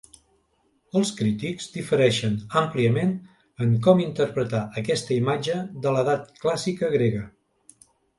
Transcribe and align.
Els 0.99 1.09
crítics 1.17 1.67
difereixen 1.73 2.37
àmpliament 2.61 3.11
en 3.65 3.75
com 3.89 4.01
interpretar 4.05 4.61
aquesta 4.83 5.15
imatge 5.17 5.59
de 5.85 5.93
l'edat 5.97 6.33
clàssica 6.47 6.91
grega. 6.97 7.23